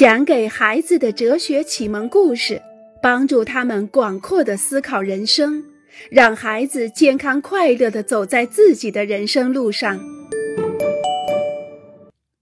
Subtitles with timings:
[0.00, 2.62] 讲给孩子的哲学启蒙故事，
[3.02, 5.62] 帮助他们广阔的思考人生，
[6.10, 10.00] 让孩子健康快乐的走在自己的人生路上。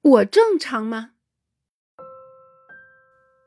[0.03, 1.11] 我正常吗？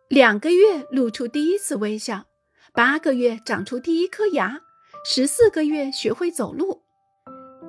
[0.10, 2.26] 两个月露出第一次微笑，
[2.74, 4.60] 八个月长出第一颗牙，
[5.06, 6.82] 十四个月学会走路。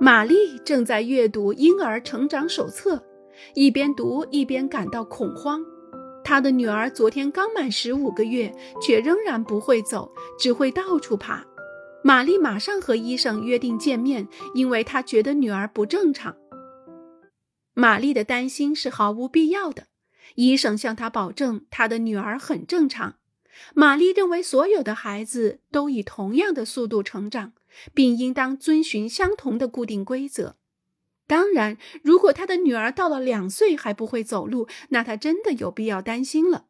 [0.01, 3.01] 玛丽正在阅读婴儿成长手册，
[3.55, 5.65] 一边读一边感到恐慌。
[6.25, 11.45] 他的女儿昨天刚满十五个月，却仍然不会走，只会到处爬。
[12.05, 16.37] 玛丽马上和医生约定见面，因为她觉得女儿不正常。
[17.75, 19.87] 玛丽的担心是毫无必要的。
[20.35, 23.17] 医生向她保证，她的女儿很正常。
[23.75, 27.53] 玛丽认为，所有的孩子都以同样的速度成长，
[27.95, 30.57] 并应当遵循相同的固定规则。
[31.27, 36.67] 当然，如果他的女儿到了两岁还不会走路，那他真的有必要担心了。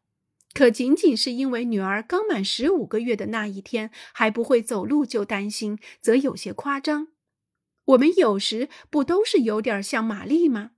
[0.53, 7.07] 可仅仅是因为女儿刚满十五个月的那一天还不会走路就担心，则有些夸张。
[7.85, 10.71] 我们有时不都是有点像玛丽吗？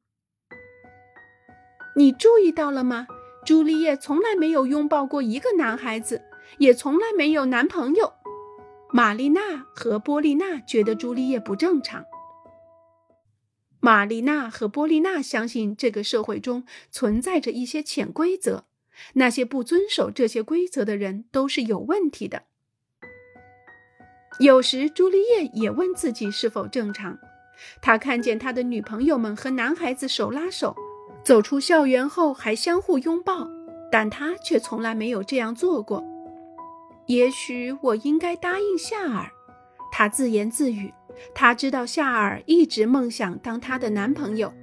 [1.97, 3.07] 你注意到了吗？
[3.45, 6.23] 朱丽叶从来没有拥抱过一个男孩子，
[6.57, 8.13] 也从来没有男朋友。
[8.91, 9.41] 玛丽娜
[9.75, 12.05] 和波丽娜觉得朱丽叶不正常。
[13.85, 18.63] 玛丽娜和波丽娜相信这个社会中存在着一些潜规则，
[19.13, 22.45] 那些不遵守这些规则的人都是有问题的。
[24.39, 27.19] 有时，朱丽叶也问自己是否正常。
[27.79, 30.75] 他看见他的女朋友们和男孩子手拉手，
[31.23, 33.47] 走出校园后还相互拥抱，
[33.91, 36.03] 但他却从来没有这样做过。
[37.05, 39.29] 也许我应该答应夏尔，
[39.91, 40.91] 他自言自语。
[41.33, 44.53] 他知道夏尔一直梦想当他的男朋友，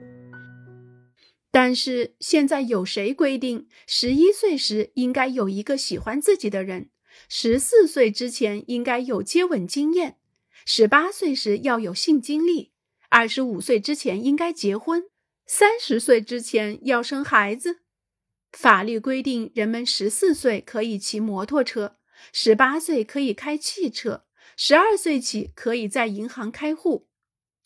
[1.51, 6.91] 但是现在有谁规定十一岁时应该有一个喜欢自己的人，
[7.29, 10.17] 十四岁之前应该有接吻经验，
[10.65, 12.73] 十八岁时要有性经历，
[13.11, 15.05] 二十五岁之前应该结婚，
[15.47, 17.81] 三十岁之前要生孩子？
[18.53, 21.97] 法律规定人们十四岁可以骑摩托车，
[22.33, 24.25] 十八岁可以开汽车。
[24.65, 27.09] 十二岁起可以在银行开户，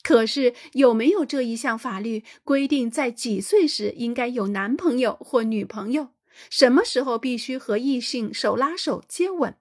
[0.02, 6.14] 可是有没有这一项法律规定，在几岁时应该有男朋友或女朋友？
[6.48, 9.56] 什么时候必须和异性手拉手接吻？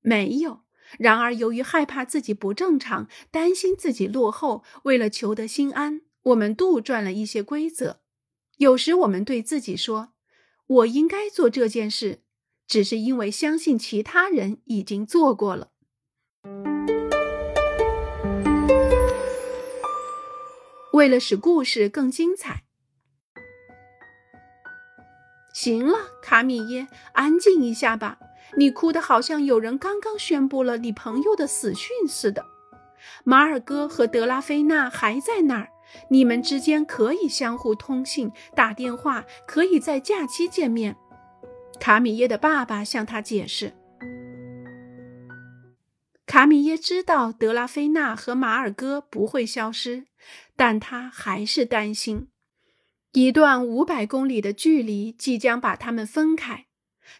[0.00, 0.62] 没有。
[0.98, 8.00] 然而，由于害怕自己不正常，担心自己落后，为了求得心安，我们杜撰了一些规则。
[8.56, 10.14] 有时我们对自己说
[10.66, 12.22] ：“我应该做这件事”，
[12.66, 15.69] 只是因为相信其他人已经做过了。
[21.00, 22.64] 为了使故事更精彩，
[25.54, 28.18] 行了，卡米耶，安静一下吧。
[28.58, 32.44] 你哭得好像有人刚刚宣布了你朋友的死讯似的。
[33.24, 35.70] 马尔戈和德拉菲娜还在那儿，
[36.10, 40.98] 你们之间可以相互通信、打电话，可以在假期见面。
[41.80, 43.72] 卡米耶的爸爸向他解释。
[46.30, 50.06] 卡米耶知道德拉菲娜和马尔戈不会消失，
[50.54, 52.28] 但他还是担心，
[53.10, 56.68] 一段五百公里的距离即将把他们分开。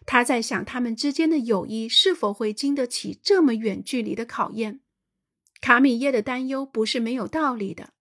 [0.05, 4.79] 他在想，他们之间的友谊是否会经得起这么远距离的考验？
[5.59, 7.91] 卡米耶的担忧不是没有道理的。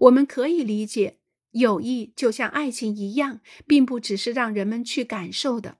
[0.00, 1.18] 我们可以理解，
[1.52, 3.38] 友谊就像爱情一样，
[3.68, 5.78] 并不只是让人们去感受的，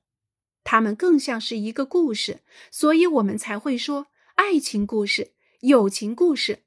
[0.62, 4.06] 他们更像是一个故事，所以我们才会说。
[4.36, 6.64] 爱情故事、友情故事，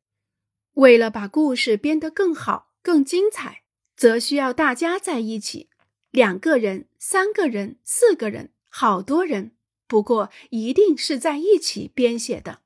[0.74, 3.62] 为了把故事编得更好、更精彩，
[3.96, 5.70] 则需要大家在一起，
[6.10, 9.52] 两个人、三个人、四个人、好多人。
[9.88, 12.60] 不过，一定是在一起编写的。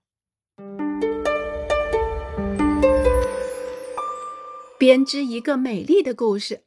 [4.78, 6.64] 编织一个美丽的故事。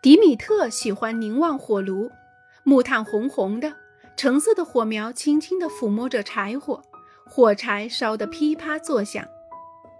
[0.00, 2.10] 迪米特喜欢凝望火炉，
[2.62, 3.83] 木炭红红的。
[4.16, 6.82] 橙色的火苗轻轻地抚摸着柴火，
[7.26, 9.24] 火柴烧得噼啪作响。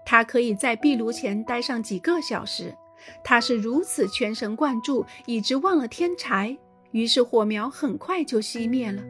[0.05, 2.75] 他可以在壁炉前待上几个小时，
[3.23, 6.57] 他是如此全神贯注，以致忘了添柴。
[6.91, 9.01] 于是火苗很快就熄灭了，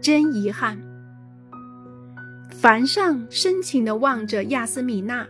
[0.00, 0.78] 真遗憾。
[2.50, 5.26] 凡上深情地望着亚斯米娜，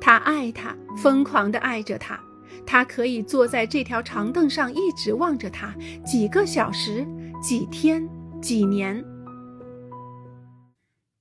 [0.00, 2.18] 他爱她，疯狂地爱着她。
[2.66, 5.74] 他可以坐在这条长凳上，一直望着她，
[6.04, 7.06] 几个小时，
[7.42, 8.08] 几天。
[8.44, 9.02] 几年，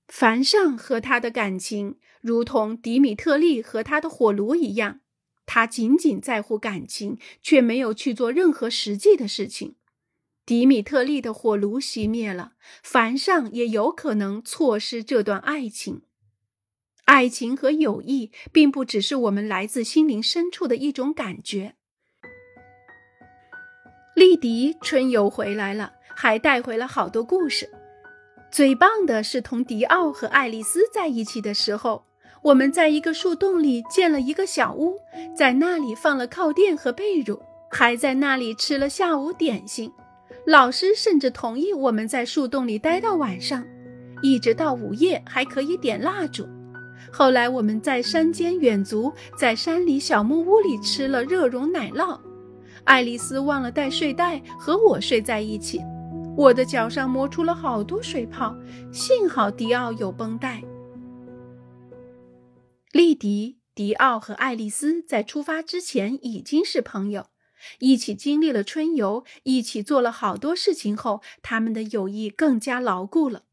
[0.10, 5.00] 凡上和他的感情，如同迪米特利和他的火炉一样。
[5.46, 9.78] 他仅仅在乎感情，却没有去做任何实际的事情。
[10.46, 16.02] 迪米特利的火炉熄灭了，凡上也有可能错失这段爱情。
[17.06, 21.76] 爱情和友谊，并不只是我们来自心灵深处的一种感觉。
[24.14, 25.94] 丽迪春游回来了，
[26.24, 27.70] 还带回了好多故事。
[28.50, 32.06] 最棒的是同迪奥和爱丽丝在一起的时候，
[32.42, 34.98] 我们在一个树洞里建了一个小屋，
[35.36, 37.38] 在那里放了靠垫和被褥，
[37.70, 39.92] 还在那里吃了下午点心。
[40.48, 43.62] 老师甚至同意我们在树洞里待到晚上，
[44.22, 46.48] 一直到午夜还可以点蜡烛。
[47.12, 52.18] 后来我们在山间远足，在山里小木屋里吃了热熔奶酪。
[52.86, 55.82] 爱丽丝忘了带睡袋，和我睡在一起。
[56.36, 58.56] 我的脚上磨出了好多水泡，
[58.92, 60.64] 幸好迪奥有绷带。
[62.92, 67.28] 丽迪、迪奥和爱丽丝在出发之前已经是朋友，
[67.78, 73.44] 一起经历了春游，一起做了好多事情后，他们的友谊更加牢固了。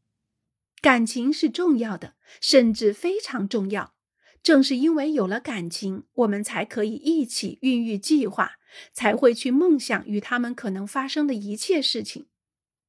[0.81, 3.93] 感情是重要的，甚至非常重要。
[4.41, 8.53] 正是因为有了感情，我们才可以一起孕育计划，
[8.91, 12.25] 才会去梦想与他们可能发生的一切事情。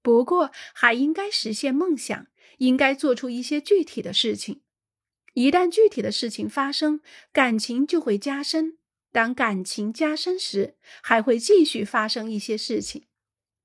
[0.02, 2.26] 不过，还应该实现梦想，
[2.58, 4.60] 应该做出一些具体的事情。
[5.34, 7.00] 一旦具体的事情发生，
[7.32, 8.78] 感情就会加深。
[9.12, 13.04] 当感情加深时，还会继续发生一些事情。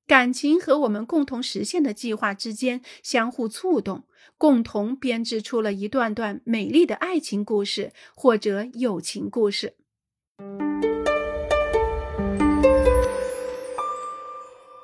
[0.05, 4.07] 感情和我们共同实现的计划之间相互触动，
[4.37, 9.75] 共同编织出了一段段美丽的爱情故事或者友情故事。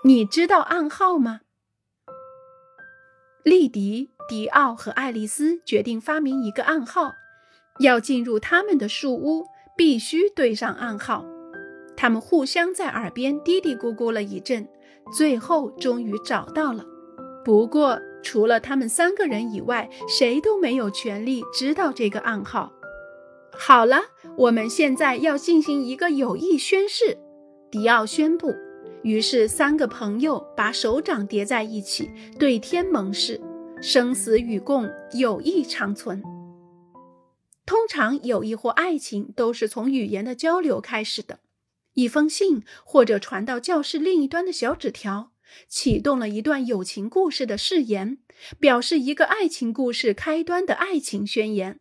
[0.06, 1.40] 你知道暗号吗？
[3.46, 7.14] 丽迪、迪奥和爱丽丝决定发明一个暗号，
[7.80, 9.46] 要进入他们的树屋，
[9.78, 11.24] 必须对上暗号。
[11.96, 14.68] 他们互相在耳边嘀嘀咕咕了一阵。
[15.16, 16.86] 最后终于找到了，
[17.46, 22.74] 不过除了他们三个人以外，谁都没有权利知道这个暗号。
[23.54, 24.02] 好了，
[24.38, 27.18] 我们现在要进行一个友谊宣誓。
[27.72, 28.54] 迪奥宣布。
[29.04, 32.10] 于是三个朋友把手掌叠在一起，
[32.40, 33.40] 对天盟誓，
[33.82, 36.24] 生死与共，友谊长存。
[37.66, 41.40] 通常，友谊或爱情都是从语言的交流开始的。
[41.94, 45.32] 一封信，或者传到教室另一端的小纸条，
[45.68, 48.18] 启动了一段友情故事的誓言，
[48.60, 51.80] 表示一个爱情故事开端的爱情宣言。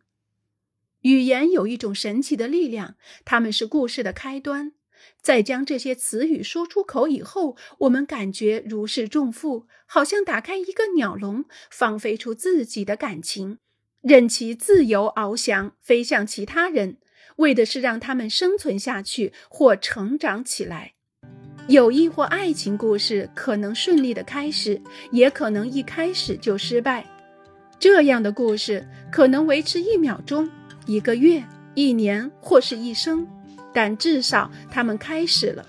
[1.01, 4.73] 语言有一种神奇的力量，它们是故事的开端。
[5.21, 13.59] 在将这些词语说出口以后，我们感觉如释重负，好像打开一个鸟笼，放飞出自己的感情，
[14.01, 16.97] 任其自由翱翔，飞向其他人。
[17.37, 20.93] 为的是让他们生存下去或成长起来。
[21.67, 24.79] 友谊或爱情故事可能顺利的开始，
[25.11, 27.03] 也可能一开始就失败。
[27.79, 30.47] 这样的故事可能维持一秒钟、
[30.85, 33.27] 一个月、一年或是一生，
[33.73, 35.65] 但至少他们开始了。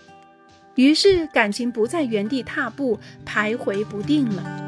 [0.74, 4.63] 于是感情不再原地踏步、徘徊不定了。